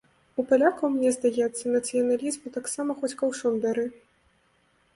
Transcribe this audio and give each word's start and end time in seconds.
У 0.43 0.45
палякаў, 0.51 0.87
мне 0.93 1.09
здаецца, 1.17 1.63
нацыяналізму 1.75 2.53
таксама 2.57 2.91
хоць 3.03 3.13
каўшом 3.23 3.61
бяры. 3.67 3.85